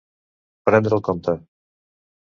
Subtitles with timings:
[0.69, 1.37] Prendre el compte.